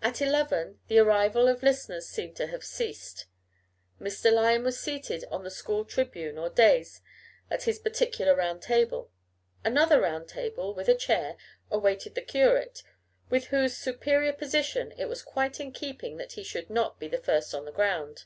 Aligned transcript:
At 0.00 0.22
eleven 0.22 0.80
the 0.88 0.98
arrival 1.00 1.48
of 1.48 1.62
listeners 1.62 2.08
seemed 2.08 2.34
to 2.36 2.46
have 2.46 2.64
ceased. 2.64 3.26
Mr. 4.00 4.32
Lyon 4.32 4.62
was 4.64 4.80
seated 4.80 5.26
on 5.30 5.44
the 5.44 5.50
school 5.50 5.84
tribune 5.84 6.38
or 6.38 6.48
dais 6.48 7.02
at 7.50 7.64
his 7.64 7.78
particular 7.78 8.34
round 8.34 8.62
table; 8.62 9.10
another 9.62 10.00
round 10.00 10.28
table, 10.30 10.72
with 10.72 10.88
a 10.88 10.94
chair, 10.94 11.36
awaited 11.70 12.14
the 12.14 12.22
curate, 12.22 12.82
with 13.28 13.48
whose 13.48 13.76
superior 13.76 14.32
position 14.32 14.92
it 14.96 15.10
was 15.10 15.20
quite 15.20 15.60
in 15.60 15.72
keeping 15.72 16.16
that 16.16 16.32
he 16.32 16.42
should 16.42 16.70
not 16.70 16.98
be 16.98 17.06
the 17.06 17.18
first 17.18 17.52
on 17.54 17.66
the 17.66 17.70
ground. 17.70 18.24